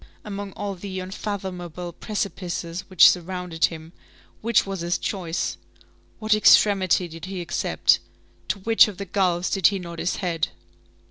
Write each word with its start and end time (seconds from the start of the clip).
Among 0.25 0.51
all 0.53 0.73
the 0.73 0.99
unfathomable 0.99 1.93
precipices 1.93 2.89
which 2.89 3.07
surrounded 3.07 3.65
him, 3.65 3.93
which 4.41 4.65
was 4.65 4.79
his 4.79 4.97
choice? 4.97 5.57
What 6.17 6.33
extremity 6.33 7.07
did 7.07 7.25
he 7.25 7.39
accept? 7.39 7.99
To 8.47 8.57
which 8.61 8.87
of 8.87 8.97
the 8.97 9.05
gulfs 9.05 9.51
did 9.51 9.67
he 9.67 9.77
nod 9.77 9.99
his 9.99 10.15
head? 10.15 10.47